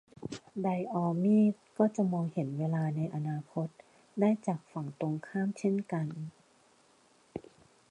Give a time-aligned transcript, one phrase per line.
[0.63, 3.67] ไดออมีด ก็จะมองเห็นเวลาในอนาคต
[4.19, 6.07] ได้จากฝั่งตรงข้ามเช่นกัน